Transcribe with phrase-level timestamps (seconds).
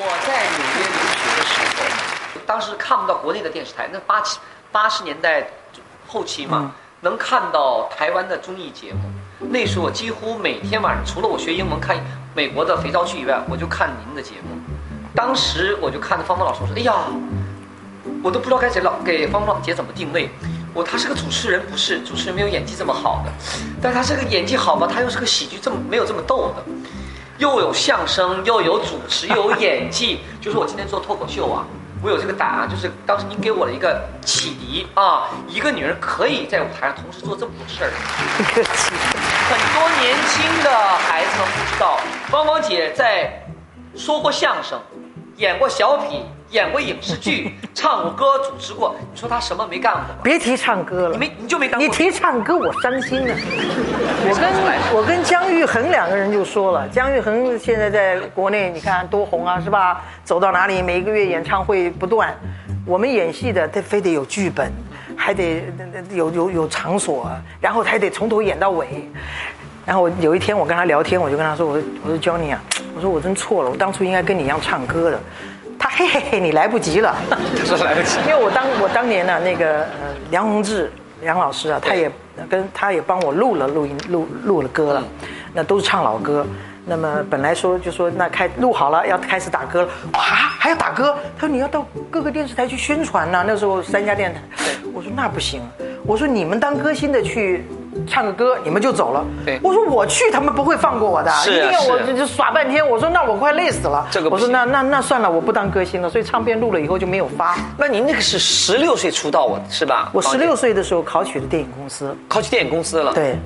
[0.00, 4.38] 我在纽约留学的时候，当时看不到国内的电视台，那八七
[4.70, 5.48] 八十年代
[6.06, 9.00] 后期嘛，能看到台湾的综艺节目。
[9.40, 11.96] 那时候我几乎每天晚上，除了我学英文看
[12.32, 14.56] 美国的肥皂剧以外，我就看您的节目。
[15.16, 16.94] 当时我就看着方方老师，我说：“哎呀，
[18.22, 20.30] 我都不知道该给老给方方姐怎么定位。
[20.74, 23.32] 我她是个主持人，不是主持人没有演技这么好的，
[23.82, 26.62] 但她这个演技好吧，她又是个喜剧这么没有这么逗的，
[27.38, 30.20] 又有相声，又有主持， 又有演技。
[30.40, 31.64] 就是我今天做脱口秀啊，
[32.02, 37.90] 我有这个胆啊，就是当时您给我了一个启迪啊，一个女人可以在舞台上同时做这么多事儿。
[39.48, 43.42] 很多年轻的孩子们不知道，芳芳姐在
[43.96, 44.80] 说过相声，
[45.36, 48.94] 演过小品，演过影视剧， 唱过歌，主持过。
[49.12, 50.02] 你说他什么没干过？
[50.22, 51.86] 别提唱歌了，你没你就没干过？
[51.86, 53.34] 你提唱歌我伤心了。
[54.24, 60.02] 我跟我跟姜育恒两个人就说了，姜育恒现在在国内你看多红啊，是吧？
[60.24, 62.34] 走到哪里每个月演唱会不断。
[62.86, 64.72] 我们演戏的他非得有剧本，
[65.14, 65.62] 还得
[66.10, 69.08] 有有有场所，然后还得从头演到尾。
[69.84, 72.62] 然后有一天我跟他聊天，我就跟他说：“我说我说 Johnny 啊，
[72.94, 75.18] 我说我真错了，我当初应该跟你一样唱歌的。”
[75.78, 77.14] 他嘿嘿嘿，你来不及了。
[77.30, 80.90] 他说来不及，因为我当我当年呢，那个呃梁宏志
[81.20, 82.10] 梁老师啊，他也
[82.48, 85.04] 跟他也帮我录了录音录录了歌了，
[85.54, 86.44] 那都是唱老歌。
[86.84, 91.14] 那么本来说就说那开录好了要开始打歌了，哇还要打歌？
[91.38, 93.44] 他说你要到各个电视台去宣传呢。
[93.46, 94.40] 那时候三家电台，
[94.92, 95.60] 我说那不行，
[96.06, 97.66] 我说你们当歌星的去
[98.06, 99.24] 唱个歌，你们就走了。
[99.44, 102.88] 对我说我去他们不会放过我的，一定要我就就耍半天。
[102.88, 104.06] 我说那我快累死了。
[104.10, 106.08] 这个我说那那那算了，我不当歌星了。
[106.08, 107.56] 所以唱片录了以后就没有发。
[107.76, 110.10] 那您那个是十六岁出道我是吧？
[110.12, 113.38] 我十六岁岁的时候考取了电影公司，考取电影公司了。，对，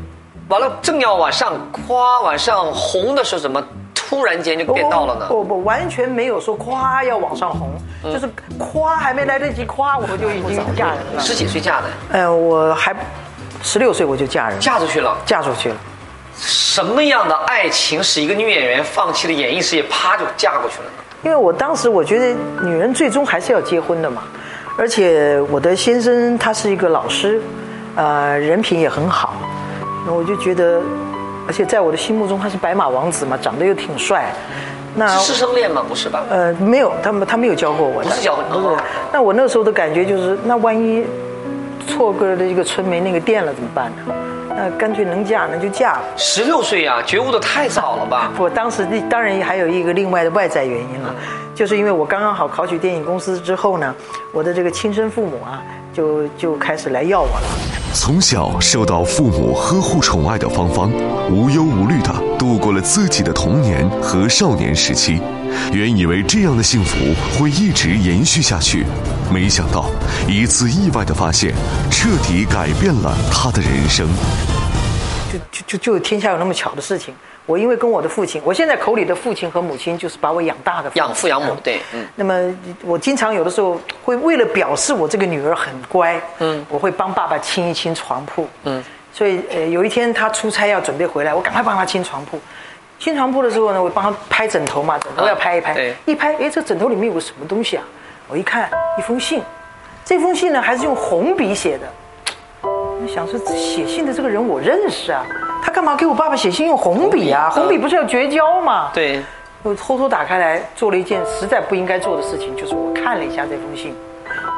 [0.49, 3.62] 完了正要往上夸往上红的时候，怎么
[3.95, 5.27] 突然间就变到了呢？
[5.31, 7.71] 我我完全没有说夸要往上红，
[8.03, 11.21] 嗯就是夸还没来得及夸，我就已经嫁人了。
[11.21, 12.93] 十几岁嫁的，哎呃，我还
[13.63, 15.17] 十六岁我就嫁人，嫁出去了。
[15.25, 15.77] 嫁出去了。
[16.37, 21.05] 什么样的爱情使一个女演员放弃了演艺事业，啪就嫁过去了呢？
[21.23, 24.22] 因为我当时我觉得女人最终还是要结婚的嘛，
[24.77, 27.41] 而且我的先生他是一个老师，
[27.95, 29.34] 呃，人品也很好，
[30.05, 30.81] 那我就觉得，
[31.47, 34.34] 而且在我的心目中他是白马王子嘛，长得又挺帅，
[34.97, 35.84] 那是师生恋吗？
[35.87, 36.25] 不是吧？
[36.28, 38.77] 呃，没有，他们他没有教过我的，不是教过不是哦。
[39.12, 41.05] 那我那时候的感觉就是，那万一
[41.87, 44.15] 错过了一个村，没那个店了怎么办呢？
[44.54, 46.03] 那干脆能嫁那就嫁吧。
[46.16, 48.31] 十六岁呀、觉悟的太早了吧？
[48.38, 51.15] 我当时当然还有一个另外的外在原因了，
[51.54, 53.94] 就是因为我刚刚好考取电影公司之后呢，
[54.31, 57.47] 我的这个亲生父母啊，就就开始来要我了。
[57.94, 60.91] 从小受到父母呵护宠爱的芳芳，
[61.31, 65.21] 无忧无虑的度过了自己的童年和少年时期。
[65.72, 66.97] 原以为这样的幸福
[67.38, 68.84] 会一直延续下去，
[69.32, 69.87] 没想到
[70.28, 71.54] 一次意外的发现，
[71.91, 74.06] 彻底改变了他的人生。
[75.32, 77.15] 就就就就天下有那么巧的事情，
[77.47, 88.84] 我因为跟我的父亲，我现在口里的父亲和母亲就是把我养大的父养父养母，对，嗯，那么我经常有的时候会为了表示我这个女儿很乖，嗯，我会帮爸爸清一清床铺，嗯，
[89.15, 92.38] 所以呃有一天他出差要准备回来，我赶快帮他清床铺。
[92.98, 95.94] 清床铺的时候呢，我帮他拍枕头嘛，枕头要拍一拍，对。
[96.04, 97.82] 一拍，哎，这枕头里面有个什么东西啊？
[98.32, 98.66] 我一看，
[98.97, 99.43] 一封信，
[100.06, 101.87] 这封信呢还是用红笔写的。
[102.62, 105.22] 我想说，写信的这个人我认识啊，
[105.62, 107.50] 他干嘛给我爸爸写信用红笔啊？
[107.50, 108.91] 红笔不是要绝交吗？
[108.94, 109.22] 对，
[109.62, 113.94] 我偷偷打开来做了一件实在不应该做的事情，就是我看了一下这封信。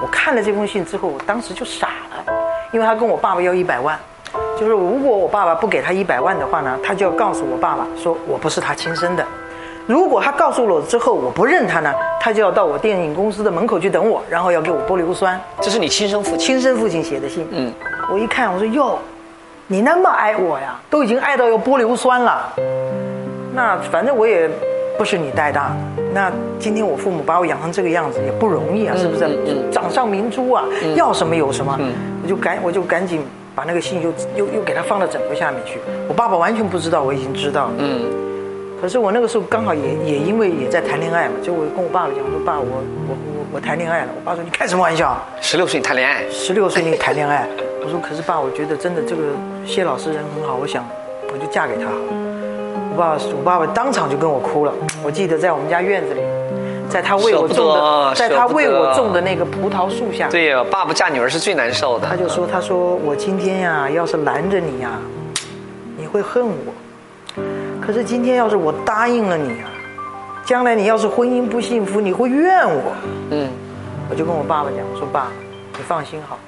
[0.01, 2.33] 我看了这封信之后，我当时就傻了，
[2.71, 3.99] 因为他跟我爸爸要一百万，
[4.57, 9.27] 就是如果我爸爸不给他一百万的话呢，他就要告诉我爸爸说我不是他亲生的。
[9.87, 15.39] 如果他告诉了我之后我不认他呢，他就要到我电影公司的门口去等我，然后要给我玻硫酸。
[15.61, 17.47] 这是你亲生父亲，亲生父亲写的信。
[17.51, 17.73] 嗯嗯，
[18.11, 18.99] 我一看，我说哟，
[19.67, 22.51] 你那么爱我呀，都已经爱到要玻硫酸了。
[23.55, 24.49] 那反正我也
[24.97, 25.77] 不是你带大的，
[26.15, 29.29] 那今天我父母把我养成这个样子也不容易啊，是不是？
[29.71, 30.65] 掌上明珠啊，
[30.97, 31.77] 要什么有什么。
[31.79, 31.93] 嗯
[32.25, 33.23] 我就赶我就赶紧
[33.55, 35.79] 把那个信又又又给他放到枕头下面去。
[36.09, 37.73] 我爸爸完全不知道，我已经知道了。
[37.77, 38.01] 嗯，
[38.85, 42.67] 可是我那个时候刚好也也因为也在谈恋爱嘛，就我跟我爸爸讲说，爸，我
[43.09, 44.09] 我我我谈恋爱了。
[44.15, 45.17] 我爸说你开什么玩笑？
[45.41, 47.49] 十六岁你谈恋爱，十六岁你谈恋爱，
[47.83, 49.23] 我说可是爸，我觉得真的这个
[49.65, 50.85] 谢老师人很好，我想
[51.33, 51.97] 我就嫁给他好了。
[52.93, 54.73] 我爸爸我爸爸当场就跟我哭了，
[55.03, 56.21] 我记得在我们家院子里，
[56.91, 62.07] 在他为我种的，在他为我种的那个葡萄树下，对呀，爸爸嫁女儿是最难受的。
[62.07, 64.91] 他就说他说我今天呀、要是拦着你呀、
[65.97, 66.75] 你会恨我，
[67.87, 69.69] 可是今天要是我答应了你啊，
[70.43, 72.95] 将来你要是婚姻不幸福，你会怨我。
[73.31, 73.51] 嗯，
[74.09, 75.29] 我就跟我爸爸讲，我说爸，
[75.77, 76.39] 你放心好，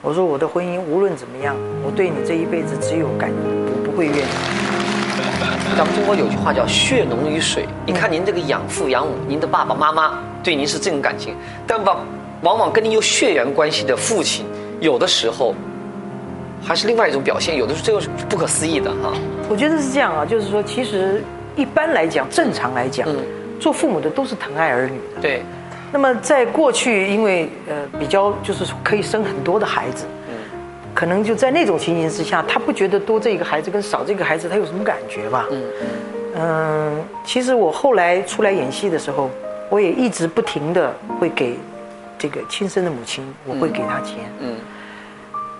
[0.00, 1.54] 我说我的婚姻无论怎么样，
[1.84, 5.76] 我对你这一辈子只有感，我不会怨你。
[5.76, 11.36] 咱们中国有句话叫“血浓于水”，你看您这个养父养母，您的爸爸妈妈对您是这种感情，
[11.66, 11.98] 但往
[12.40, 14.46] 往往跟您有血缘关系的父亲，
[14.80, 15.54] 有的时候
[16.62, 19.12] 还是另外一种表现，有的时候这个是不可思议的哈。
[19.48, 21.22] 我觉得是这样啊，就是说，其实
[21.56, 23.08] 一般来讲，正常来讲，
[23.58, 25.20] 做父母的都是疼爱儿女的。
[25.20, 25.42] 对，
[25.90, 30.04] 那么在过去，因为呃比较就是可以生很多的孩子，
[30.94, 35.46] 可能就在那种情形之下，他不觉得多这个孩子跟少这个孩子他有什么感觉吧？
[35.50, 35.62] 嗯
[36.36, 39.28] 嗯，其实我后来出来演戏的时候，
[39.68, 41.58] 我也一直不停的会给
[42.16, 44.18] 这个亲生的母亲，我会给她钱。
[44.40, 44.54] 嗯。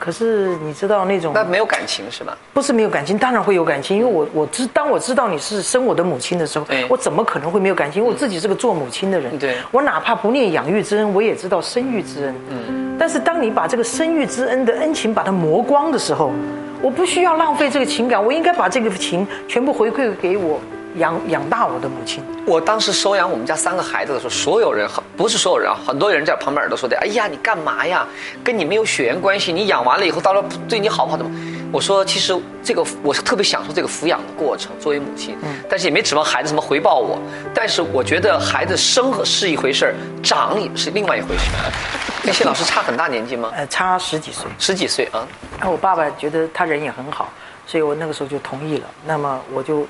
[0.01, 2.37] 可是你知道那种，那没有感情是吧？
[2.55, 8.03] 不是没有感情，当然会有感情，因为我我知当我知道你是生我的母亲的时候，我怎么可能会没有感情？
[8.03, 12.35] 我自己是个做母亲的人，对，我哪怕不念养育之恩，我也知道生育之恩。
[12.49, 16.33] 嗯，但是当你把这个生育之恩的恩情把它磨光的时候，
[16.81, 20.59] 我不需要浪费这个情感，我应该把这个情全部回馈给我。
[20.97, 22.21] 养养大我的母亲。
[22.45, 24.89] 我当时收养我们家三个孩子的时候，所有人
[25.21, 28.07] 不是所有人啊，很多人在旁边都说的：“哎呀，你干嘛呀？
[28.43, 31.31] 跟你没有血缘关系，你养完了以后，到时候对你好不好怎么？”
[31.71, 32.35] 我说：“其实
[32.65, 37.19] 这个我是特别享受这个抚养的过程，作为母亲，嗯但是也没指望孩子什么回报我。
[37.55, 41.51] 但是我觉得孩子生是一回事儿，长也是另外一回事。
[42.25, 43.53] 跟谢老师差很大年纪吗？
[43.55, 45.29] 呃，差十几岁，十几岁啊。
[45.61, 47.29] 那我爸爸觉得他人也很好，
[47.67, 48.87] 所以我那个时候就同意了。
[49.05, 49.87] 那么我就。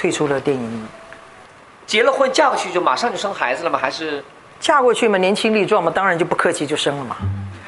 [0.00, 0.86] 退出了电影，
[1.84, 3.76] 结了婚嫁过去就马上就生孩子了吗？
[3.76, 4.22] 还是
[4.60, 7.16] 嫁过去嘛，年轻力壮嘛，当然就不客气就生了嘛。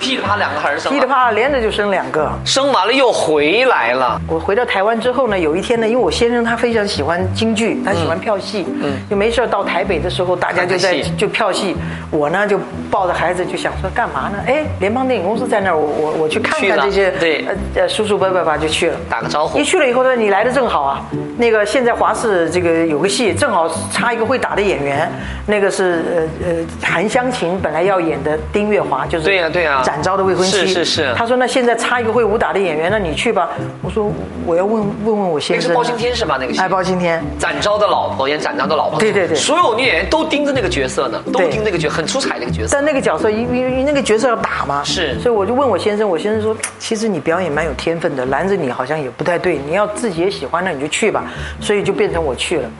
[0.00, 4.18] 噼里啪啦两个孩子，噼里啪啦连着就生两个，生完了又回来了。
[4.26, 11.76] 我回到台湾之后呢，有一天呢，因为我先生他非常喜欢京剧，他喜欢票戏，嗯，就没事到台北的时候，大家就在就票戏，
[12.10, 12.58] 我呢就
[12.90, 14.38] 抱着孩子就想说干嘛呢？
[14.46, 19.58] 哎，联邦电影公司在那儿，我我我去看看这些，对，呃呃叔叔伯伯吧就去了，打个招呼。
[19.58, 21.04] 一去了以后呢，你来的正好啊，
[21.40, 25.10] 那个现在华视这个有个戏，正好差一个会打的演员，
[25.46, 30.58] 那个是呃呃韩湘琴本来要演的丁月华，就是对呀对呀，展昭的未婚妻。
[30.58, 33.48] 是是是，他说那现在差一个会武打的演员，那你去吧。
[33.80, 34.12] 我说
[34.44, 35.70] 我要问问问我先生。
[35.70, 36.36] 那是包青天是吧？
[36.38, 39.00] 那个哎，包青天，展昭的老婆演展昭的老婆。
[39.00, 42.76] 对对对，所有女演员都盯着那个角色呢，都盯那个角很出彩那个角色。
[42.76, 51.24] 但那个角色因因为那个角色要打嘛，是，所以我就问我先生，我先生说，其实你表演蛮有天分的，拦着你好像也不太对，你要自己也喜欢，那你就去吧。
[51.60, 52.70] 所以就变成我去了。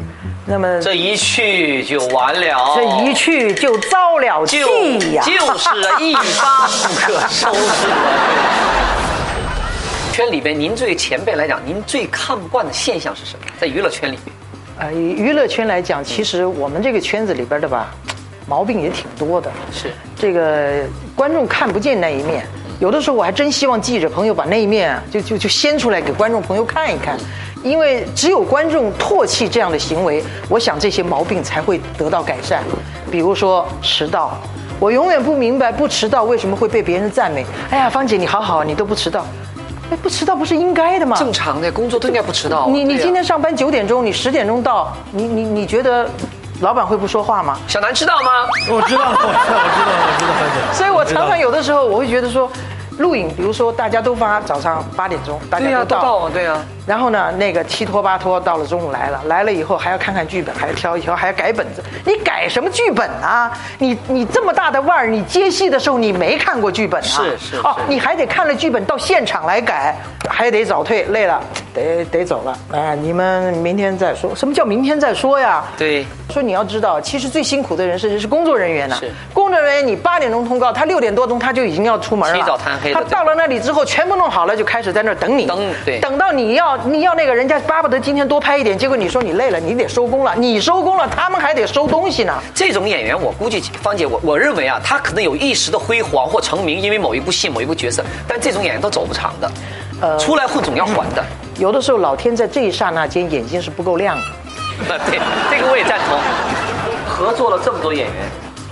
[0.47, 4.59] 那么这一去就完了，这一去就遭了气
[5.13, 7.87] 呀，就是一发不可收拾。
[10.13, 13.47] 圈里边，您作为前辈来讲，您最看不惯的现象是什么？
[13.61, 14.35] 在娱乐圈里面，
[14.79, 17.95] 呃，娱乐圈来讲，其实我们这个圈子里边的吧，
[18.49, 19.49] 毛病也挺多的。
[19.71, 20.83] 是这个
[21.15, 22.45] 观众看不见那一面，
[22.81, 27.17] 有的时候我还真希望记者朋友把那一面就就就掀出来给观众朋友看一看。
[27.63, 32.63] 因为只有观众唾弃这样的行为，我想这些毛病才会得到改善。
[33.11, 34.39] 比如说迟到，
[34.79, 37.45] 我永远不明白不迟到为什么会被别人赞美。
[37.71, 39.27] 哎呀，芳姐你好好，你都不迟到，
[39.91, 41.17] 哎，不迟到不是应该的吗？
[41.19, 42.67] 正常的工作都应该不迟到。
[42.69, 46.09] 你你今天上班九点钟，你十点钟到，你你你觉得
[46.61, 47.59] 老板会不说话吗？
[47.69, 48.31] 小南知道吗？
[48.71, 50.79] 我知道，我知道，我知道，我知道，芳姐。
[50.79, 52.51] 所以我常常有的时候我会觉得说。
[53.01, 56.57] 录影，比如说大家都发早上八点钟，大家都到，对呀。
[56.87, 61.83] 然后呢，那个七拖八拖到了中午来了，来了以后还要看看剧本，还要挑一挑，还要改本子。
[62.05, 63.51] 你改什么剧本啊？
[63.79, 67.05] 你你这么大的腕儿，你接戏的时候你没看过剧本啊？
[67.07, 67.57] 是是。
[67.59, 69.97] 哦，你还得看了剧本到现场来改，
[70.31, 71.43] 还得早退，累了，
[71.75, 72.57] 得得走了。
[72.73, 74.35] 哎，你们明天再说。
[74.35, 75.65] 什么叫明天再说呀？
[75.77, 76.07] 对。
[76.33, 78.97] 说你要知道，其实最辛苦的人是是工作人员呢。
[79.01, 79.11] 是。
[79.35, 82.39] 工作人员，你八点钟通告，他六点多钟他就已经要出门了。
[82.39, 82.95] 起早贪黑。
[82.95, 85.47] 他到了那里之后，全部弄好了，就开始在那儿等你。
[85.47, 85.99] 等对。
[85.99, 90.33] 等到你要你要那个人家巴不得今天多拍一点，结果你说你累了，你得收工了。
[90.37, 92.33] 你收工了，他们还得收东西呢。
[92.55, 98.05] 这种演员，我估计芳姐，我我认为啊，他可能有一时的辉煌或成名，因为某一部戏、某一部角色。
[98.29, 99.51] 但这种演员都走不长的。
[100.01, 100.19] 呃。
[100.19, 101.25] 出来混总要还的。
[101.59, 104.23] 有的时候，老天在这一刹那间眼睛是不够亮的。
[105.07, 106.19] 对，这个我也赞同。
[107.07, 108.15] 合作了这么多演员，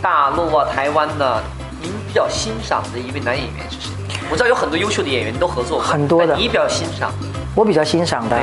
[0.00, 1.42] 大陆啊、台湾的，
[1.82, 3.90] 您比较欣赏的一位男演员是谁？
[4.30, 6.35] 我知道有很多优秀的演员都合作过，很多的。
[6.35, 7.11] 你比较欣赏？
[7.54, 8.37] 我比较欣赏的，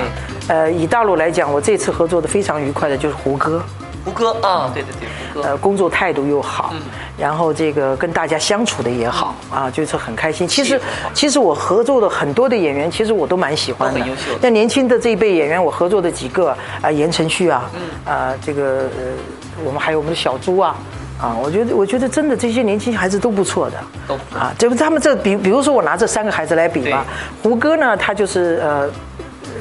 [0.47, 3.63] 呃，以大陆来讲，我这次合作的非常愉快的就是胡歌。
[4.05, 5.49] 胡歌啊，对对对，胡歌。
[5.49, 6.71] 呃，工作态度又好，
[7.17, 10.47] 然后这个跟大家相处的也好啊，就是很开心。
[10.47, 10.79] 其实
[11.11, 13.99] 其实我合作的很多的演员，其实我都蛮喜欢的。
[13.99, 17.69] 都很优秀的像年轻的这一辈演员，我合作的几个啊，言承旭啊，
[18.05, 20.75] 啊这个呃，我们还有我们的小猪啊。
[21.17, 24.53] 啊，我觉得，我觉得真的这些年轻孩子都不错的，都啊。
[24.57, 27.05] 这不，他们这比，比如说我拿这三个孩子来比吧，
[27.41, 28.89] 胡歌呢，他就是呃。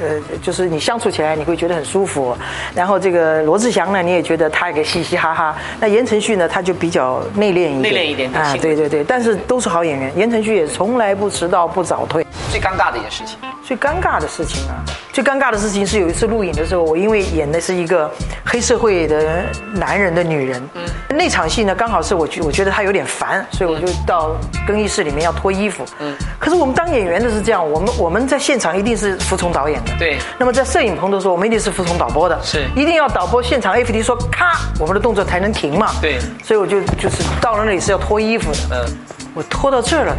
[0.01, 2.35] 呃，就是你相处起来你会觉得很舒服，
[2.73, 5.55] 然后这个罗志祥呢，你也觉得他也个嘻嘻哈哈。
[5.79, 10.11] 那言承旭呢，他就比较内敛一点，内敛一点点啊，对对对，但是都是好演员。
[10.17, 12.25] 言承旭也从来不迟到不早退。
[12.51, 14.77] 最尴尬的一件事情，最尴尬的事情啊，
[15.11, 18.11] 最尴尬的事情是有一次录影的时候，我因为演的是一个
[18.45, 19.43] 黑社会的
[19.73, 24.35] 男人的女人，嗯，那场戏呢刚好是我觉我觉得他有点烦，所以我就到
[24.67, 30.19] 更衣室里面要脱衣服，嗯，可是我们当演员的是这样，我们我们在现场一定是服从导演的，对。
[30.37, 32.67] 那么在摄影棚的时候，我们一定是服从导播的，是。
[32.75, 36.19] 一定要导播现场 FD 说咔，我们的动作才能停嘛，对。
[36.43, 38.97] 所以我就就是到了那里是要脱衣服的，嗯，
[39.33, 40.15] 我脱到这儿了，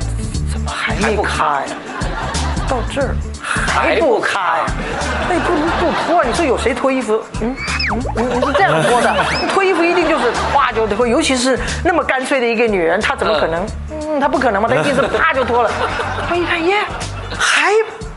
[0.53, 1.67] 怎么还没还不咔呀？
[2.69, 3.15] 到这儿
[3.57, 4.65] 还不咔呀？
[5.29, 6.25] 那你不能不脱啊？
[6.27, 7.23] 你说有谁脱衣服？
[7.41, 7.55] 嗯
[7.93, 9.15] 嗯嗯，你是这样 脱的？
[9.53, 13.65] 脱衣服一定就是哗就脱，尤其是那么干脆的一个女人，她怎么可能？
[13.91, 15.71] 嗯，她不可能嘛，她一定是啪就脱了。
[16.31, 16.79] 我一看，耶，
[17.39, 17.73] 还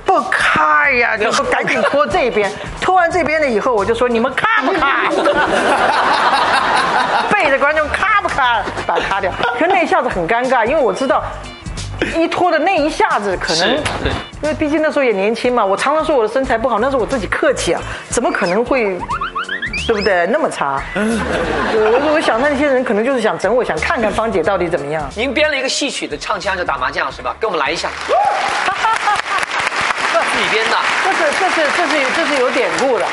[0.05, 1.17] 不开呀？
[1.17, 5.09] 就说赶紧脱这边，脱完这边了以后，我就说你们咔不咔？
[7.31, 8.61] 背着观众咔不咔？
[8.85, 9.31] 把它咔掉。
[9.57, 11.23] 可那一下子很尴尬，因为我知道。
[12.17, 15.65] 一脱的那一下子，可能对因为毕竟那时候也年轻嘛。
[15.65, 18.97] 我常常说我的身材不好，那是我自己客气啊，怎么可能会，
[19.85, 20.25] 对不对？
[20.27, 20.81] 那么差。
[20.93, 25.07] 对我我想那些人可能就是想整我，想看看芳姐到底怎么样。
[25.15, 27.35] 您编了一个戏曲的唱腔就打麻将是吧？
[27.39, 27.89] 给我们来一下，
[30.13, 33.05] 自己编的，这是这是这是这是有典故的。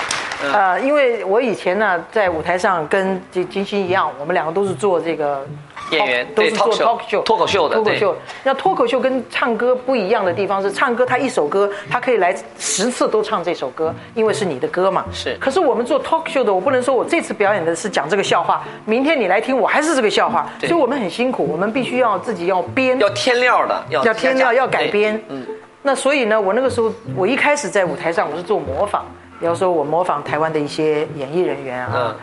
[0.45, 5.47] 嗯呃，因为我以前呢在舞台上跟金金星一样，我们两个都是做这个
[5.91, 8.17] 演员都是做 talk show 脱口秀的脱口秀。
[8.45, 15.05] 那脱口秀跟唱歌不一样的地方是，唱歌他一首歌他可以来十次都唱这首歌，因为是你的歌嘛。
[15.13, 25.21] 是可是我们做 talk show 的，我不能说我这次表演的是讲这个笑话，明天你来听我还是这个笑话，对所以我们很辛苦，我们必须要自己要编，要添料的，要要添料，要改编。
[25.29, 25.47] 嗯，
[25.83, 29.05] 那所以呢，我那个时候，我一开始在舞台上我是做模仿，
[29.41, 32.15] 比方说我模仿台湾的一些演艺人员啊。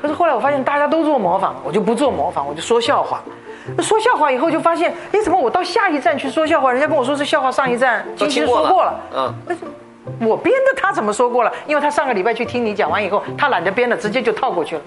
[0.00, 3.20] 可是后来我发现大家都做模仿，我就不做模仿，我就说笑话。
[3.80, 9.64] 说笑话以后就发现，哎，怎么我到下一站去说笑话，人家跟我说这笑话上一站都金星听过了说过了，嗯但是
[10.20, 11.52] 我编的他怎么说过了？
[11.66, 14.82] 因为他上个礼拜去听你讲完以后，他懒得编了，直接就套过去了。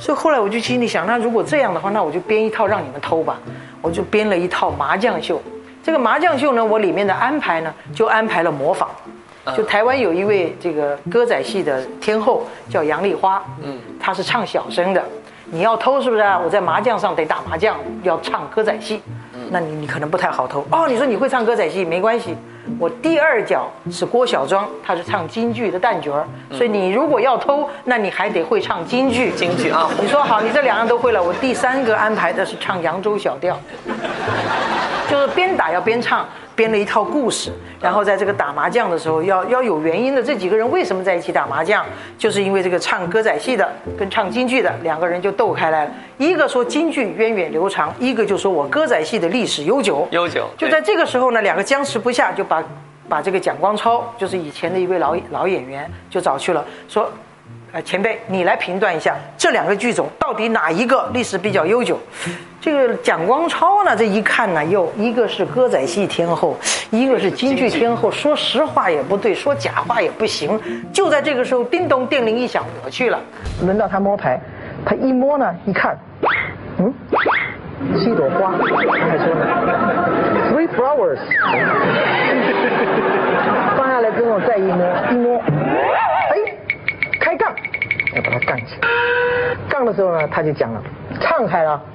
[0.00, 3.38] 所以后来我就心里想，那如果这样的话，那我就编一套让你们偷吧。
[3.80, 5.40] 我就编了一套麻将秀。
[5.80, 8.90] 这个麻将秀呢，我里面的安排呢，就安排了模仿。
[9.54, 15.04] 就台湾有一位这个歌仔戏的天后叫杨丽花，嗯，她是唱小生的。
[15.48, 16.36] 你要偷是不是啊？
[16.36, 19.00] 我在麻将上得打麻将，要唱歌仔戏，
[19.50, 20.88] 那你你可能不太好偷哦。
[20.88, 22.34] 你说你会唱歌仔戏没关系，
[22.80, 29.30] 我第二角是郭小庄，他是唱京剧的旦角儿，所以你如果要偷，那你还得会唱京剧。
[29.36, 33.56] 京剧啊你说好，你这两样都会了，我第三个安排的是唱扬州小调，
[35.08, 36.26] 就是边打要边唱，
[36.56, 40.22] 编了一套故事，然后在这个打麻将的时候要要有原因的。
[40.22, 41.84] 这几个人为什么在一起打麻将？
[42.16, 45.90] 就是因为这个唱歌仔戏的跟唱京剧的两个人就斗开来了。
[46.16, 50.08] 一个说京剧源远流长，一个就说我歌仔戏的历史悠久。
[50.10, 52.64] 悠久就在这个时候呢，两个僵持不下，就把
[53.08, 57.12] 把这个蒋光超，就是以前的一位老老演员，就找去了，说。
[57.76, 62.00] 呃，前辈，你来评断一下这两个剧种到底哪一个历史比较悠久？
[62.58, 66.56] 这个蒋光超呢，这一看呢，又一个是歌仔戏天后，
[66.90, 70.58] 一个是京剧天后，说实话也不对，说假话也不行。
[70.90, 73.20] 就在这个时候，叮咚电铃一响，我去了，
[73.62, 74.40] 轮到他摸牌，
[74.82, 75.98] 他一摸呢，一看，
[76.78, 76.90] 嗯，
[78.00, 79.46] 是一朵花，他还说呢
[80.50, 81.18] ，three flowers，
[83.76, 85.42] 放下来之后再一摸，一摸，
[89.86, 90.82] 杠的时候呢，他就讲了，
[91.20, 91.80] 唱开了。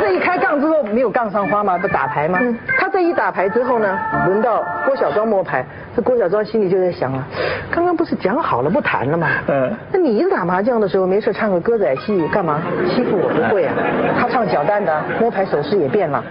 [0.00, 2.38] 这一开杠之后没有杠上花嘛，不打牌吗？
[2.78, 4.64] 他这一打牌之后呢，轮到
[4.96, 5.62] 郭小庄摸牌，
[5.94, 7.22] 这郭小庄心里就在想啊，
[7.70, 9.28] 刚刚不是讲好了不谈了吗？
[9.46, 12.62] 嗯，那你打麻将的时候没事唱个歌仔戏干嘛？
[12.88, 13.74] 欺负我不会啊？
[14.18, 16.24] 他唱小旦的，摸牌手势也变了。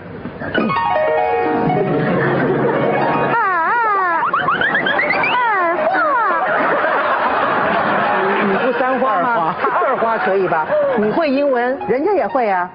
[8.48, 9.56] 你不三花吗？
[9.62, 10.68] 他二花话可以吧？
[10.98, 12.68] 你会英文，人家也会啊。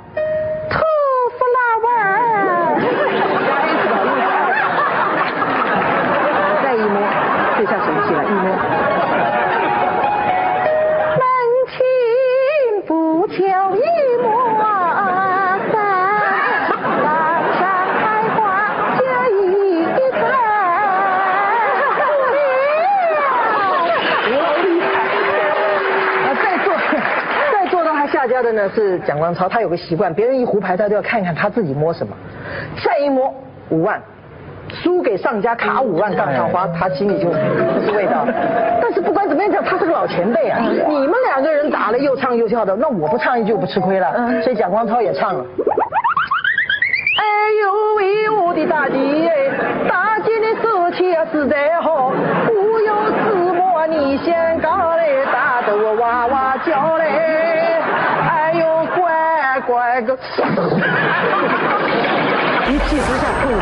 [28.54, 32.14] 到他下家的呢是蒋光超，他有个习惯，别人一胡牌他都要看看他自己摸什么，
[32.84, 33.32] 再一摸
[33.70, 34.00] 五万。
[34.72, 37.34] 输给上家卡五万杠上花，他心里就不
[37.84, 38.24] 是味道。
[38.80, 40.60] 但是不管怎么样讲，他是个老前辈啊。
[40.60, 44.14] 你们两个人打了又唱又跳的，那我不唱一句我不吃亏了。
[44.42, 45.44] 所以蒋光超也唱了。
[47.18, 47.24] 哎
[47.62, 49.50] 呦喂，我的大姐哎，
[49.88, 52.12] 大姐的手气啊实在好，
[52.46, 57.09] 不由自摸你先搞嘞，打得我哇哇叫嘞。
[60.00, 60.70] 哎呦乖乖个，
[62.70, 63.60] 一气之下痛哭。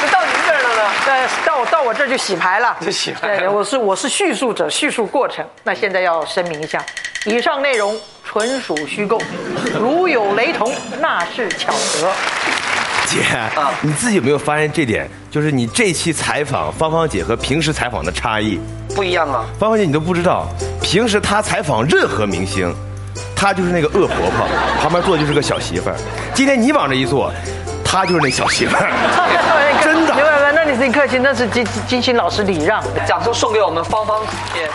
[0.00, 0.82] 那 到您这儿了呢？
[1.06, 2.74] 呃，到我到我这儿就洗牌了。
[2.80, 5.44] 就洗牌了对，我是我是叙述者，叙述过程。
[5.62, 6.82] 那现在要声明一下，
[7.26, 9.20] 以上内容纯属虚构，
[9.78, 12.10] 如有雷同，那是巧合。
[13.06, 13.20] 姐，
[13.82, 15.06] 你自己有没有发现这点？
[15.30, 18.58] 就是你这期采访芳芳姐和平时采访的差异。
[18.94, 19.44] 不一样啊。
[19.58, 20.46] 芳芳姐你都不知道，
[20.80, 22.74] 平时她采访任何明星，
[23.42, 24.46] 她就是那个恶婆婆，
[24.80, 25.96] 旁边坐的就是个小媳妇儿。
[26.32, 27.32] 今天你往这一坐，
[27.84, 28.88] 她就是那小媳妇儿。
[29.82, 32.80] 真的没有没有，那你是客气，那是金金星老师礼让。
[33.04, 34.20] 掌声送给我们芳芳
[34.54, 34.70] 姐。